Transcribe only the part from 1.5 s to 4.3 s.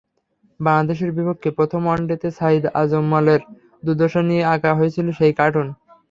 প্রথম ওয়ানডেতে সাঈদ আজমলের দুর্দশা